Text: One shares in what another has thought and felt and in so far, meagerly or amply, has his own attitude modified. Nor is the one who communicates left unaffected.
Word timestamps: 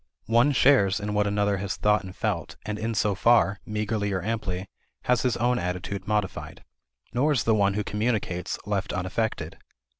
One 0.25 0.51
shares 0.51 0.99
in 0.99 1.13
what 1.13 1.27
another 1.27 1.57
has 1.57 1.77
thought 1.77 2.03
and 2.03 2.15
felt 2.15 2.55
and 2.65 2.79
in 2.79 2.95
so 2.95 3.13
far, 3.13 3.59
meagerly 3.67 4.11
or 4.13 4.23
amply, 4.23 4.65
has 5.03 5.21
his 5.21 5.37
own 5.37 5.59
attitude 5.59 6.07
modified. 6.07 6.63
Nor 7.13 7.33
is 7.33 7.43
the 7.43 7.53
one 7.53 7.75
who 7.75 7.83
communicates 7.83 8.57
left 8.65 8.93
unaffected. 8.93 9.59